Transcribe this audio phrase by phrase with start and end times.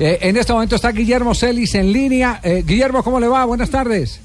[0.00, 2.40] Eh, en este momento está Guillermo Celis en línea.
[2.42, 3.44] Eh, Guillermo, ¿cómo le va?
[3.44, 4.18] Buenas tardes.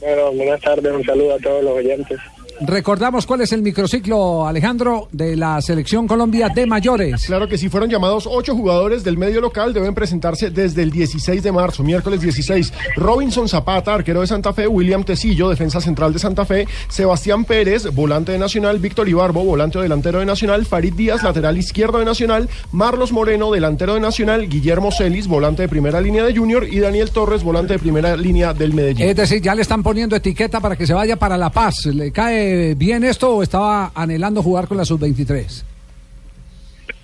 [0.00, 2.20] Bueno, buenas tardes, un saludo a todos los oyentes.
[2.60, 7.24] Recordamos cuál es el microciclo, Alejandro, de la Selección Colombia de mayores.
[7.26, 11.42] Claro que si fueron llamados ocho jugadores del medio local, deben presentarse desde el 16
[11.42, 12.72] de marzo, miércoles 16.
[12.96, 17.94] Robinson Zapata, arquero de Santa Fe, William Tecillo, defensa central de Santa Fe, Sebastián Pérez,
[17.94, 22.04] volante de Nacional, Víctor Ibarbo, volante o delantero de Nacional, Farid Díaz, lateral izquierdo de
[22.04, 26.80] Nacional, Marlos Moreno, delantero de Nacional, Guillermo Celis, volante de primera línea de Junior y
[26.80, 29.08] Daniel Torres, volante de primera línea del Medellín.
[29.08, 31.86] Es decir, ya le están poniendo etiqueta para que se vaya para La Paz.
[31.86, 32.37] ¿Le cae
[32.76, 35.64] bien esto o estaba anhelando jugar con la sub-23?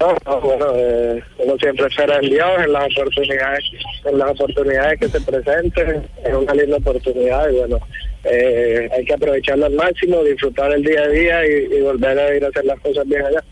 [0.01, 3.65] No, no, bueno, eh, uno siempre espera en Dios, en las oportunidades,
[4.05, 7.79] en las oportunidades que se presenten, es una linda oportunidad y bueno,
[8.25, 12.45] eh, hay que aprovecharlo al máximo, disfrutar el día a día y volver a ir
[12.45, 13.45] a hacer las cosas bien allá.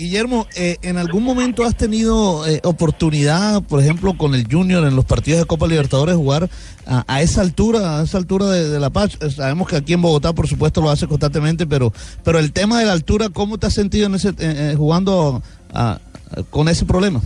[0.00, 4.96] Guillermo, eh, ¿en algún momento has tenido eh, oportunidad, por ejemplo, con el Junior en
[4.96, 6.48] los partidos de Copa Libertadores, jugar
[6.86, 9.18] a, esa altura, a esa altura de, La Paz?
[9.20, 11.92] Eh, Sabemos que aquí en Bogotá, por supuesto, lo hace constantemente, pero,
[12.24, 15.42] pero el tema de la altura, ¿cómo te has sentido en ese, eh, eh, jugando
[15.74, 16.00] a-
[16.48, 17.20] con ese problema?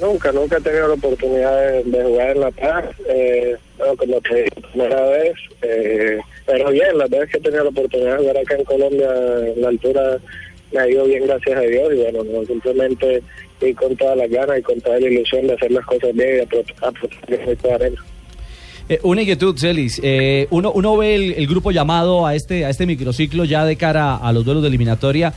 [0.00, 4.34] Nunca, nunca he tenido la oportunidad de, jugar en La Paz, eh, bueno, como te
[4.36, 8.38] dije, primera vez, eh, pero bien, las veces que he tenido la oportunidad de jugar
[8.38, 9.08] acá en Colombia,
[9.54, 10.18] en la altura
[10.72, 13.22] me ha ido bien, gracias a Dios, y bueno, no, simplemente
[13.60, 16.28] ir con todas las ganas y con toda la ilusión de hacer las cosas bien
[16.36, 18.04] y apro- aprovechar arena.
[18.88, 20.00] Eh, una inquietud, Celis.
[20.02, 23.76] Eh, uno, uno ve el, el grupo llamado a este, a este microciclo ya de
[23.76, 25.32] cara a los duelos de eliminatoria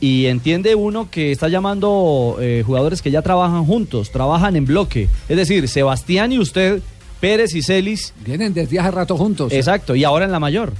[0.00, 5.08] y entiende uno que está llamando eh, jugadores que ya trabajan juntos, trabajan en bloque.
[5.28, 6.80] Es decir, Sebastián y usted,
[7.20, 8.12] Pérez y Celis.
[8.26, 9.52] Vienen desde hace rato juntos.
[9.52, 10.72] Exacto, y ahora en la mayor.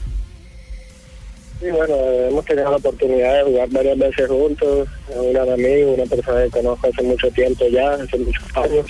[1.61, 1.95] Sí, bueno,
[2.28, 6.45] hemos tenido la oportunidad de jugar varias veces juntos, es un gran amigo, una persona
[6.45, 8.87] que conozco hace mucho tiempo ya, hace muchos años,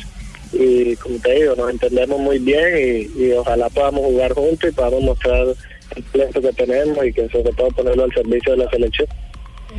[0.52, 4.74] y como te digo, nos entendemos muy bien y, y ojalá podamos jugar juntos y
[4.74, 5.46] podamos mostrar
[5.96, 9.08] el talento que tenemos y que sobre todo ponerlo al servicio de la selección.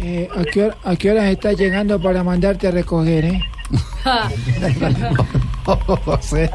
[0.01, 3.39] Eh, ¿a, qué hora- ¿A qué horas estás llegando para mandarte a recoger, eh?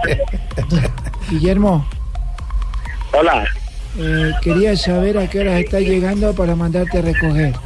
[1.30, 1.86] Guillermo,
[3.12, 3.44] Hola,
[3.98, 7.54] eh, quería saber a qué horas estás llegando para mandarte a recoger.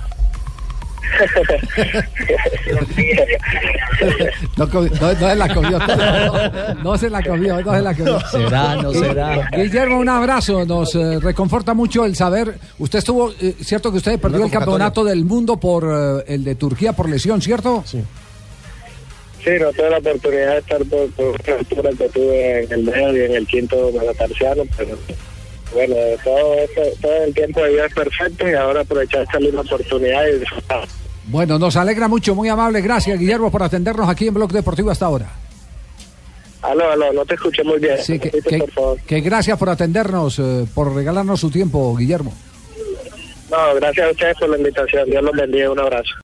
[4.56, 5.78] No, no, no se la comió.
[5.78, 8.20] No, no se la comió, no se la comió.
[8.30, 9.48] Será, no será.
[9.56, 10.64] Guillermo, un abrazo.
[10.64, 12.58] Nos eh, reconforta mucho el saber.
[12.78, 16.54] Usted estuvo, eh, cierto que usted perdió el campeonato del mundo por eh, el de
[16.54, 17.82] Turquía por lesión, ¿cierto?
[17.86, 18.02] Sí.
[19.44, 22.82] sí, no tuve la oportunidad de estar por, por una altura que tuve en el
[22.84, 24.96] medio y en el quinto metatarsiano, pero
[25.72, 29.60] bueno, todo, esto- todo el tiempo de vida es perfecto y ahora aprovechar esta linda
[29.60, 30.88] oportunidad y disfrutar.
[31.26, 32.80] Bueno, nos alegra mucho, muy amable.
[32.80, 35.30] Gracias, Guillermo, por atendernos aquí en Blog Deportivo hasta ahora.
[36.62, 37.98] Aló, aló, no te escuché muy bien.
[38.02, 39.00] Sí, que, Repite, que- por favor.
[39.06, 42.32] que gracias por atendernos, eh, por regalarnos su tiempo, Guillermo.
[43.50, 45.08] No, gracias a ustedes por la invitación.
[45.08, 45.70] Dios los bendiga.
[45.70, 46.14] Un abrazo.